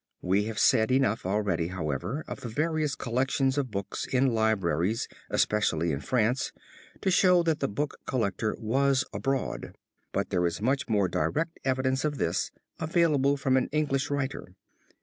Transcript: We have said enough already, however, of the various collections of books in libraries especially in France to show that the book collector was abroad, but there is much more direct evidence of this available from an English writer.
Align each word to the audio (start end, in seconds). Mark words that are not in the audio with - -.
We 0.23 0.45
have 0.45 0.57
said 0.57 0.89
enough 0.89 1.27
already, 1.27 1.67
however, 1.67 2.25
of 2.27 2.41
the 2.41 2.49
various 2.49 2.95
collections 2.95 3.55
of 3.55 3.69
books 3.69 4.07
in 4.07 4.33
libraries 4.33 5.07
especially 5.29 5.91
in 5.91 5.99
France 5.99 6.51
to 7.01 7.11
show 7.11 7.43
that 7.43 7.59
the 7.59 7.67
book 7.67 7.99
collector 8.07 8.55
was 8.57 9.05
abroad, 9.13 9.75
but 10.11 10.31
there 10.31 10.47
is 10.47 10.59
much 10.59 10.89
more 10.89 11.07
direct 11.07 11.59
evidence 11.63 12.03
of 12.03 12.17
this 12.17 12.49
available 12.79 13.37
from 13.37 13.55
an 13.57 13.69
English 13.71 14.09
writer. 14.09 14.55